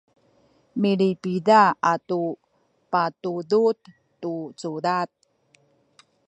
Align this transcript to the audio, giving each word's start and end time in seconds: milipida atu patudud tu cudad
milipida 0.81 1.61
atu 1.93 2.21
patudud 2.91 3.77
tu 4.21 4.33
cudad 4.59 5.09